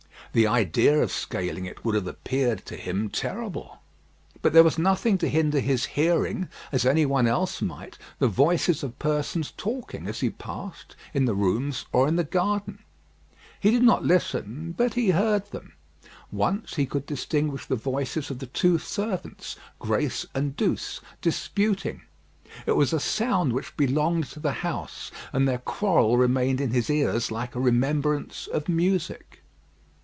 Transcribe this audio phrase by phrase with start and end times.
[0.33, 3.79] The idea of scaling it would have appeared, to him, terrible.
[4.41, 8.81] But there was nothing to hinder his hearing, as any one else might, the voices
[8.81, 12.79] of persons talking as he passed, in the rooms or in the garden.
[13.59, 15.73] He did not listen, but he heard them.
[16.31, 22.03] Once he could distinguish the voices of the two servants, Grace and Douce, disputing.
[22.65, 26.89] It was a sound which belonged to the house, and their quarrel remained in his
[26.89, 29.39] ears like a remembrance of music.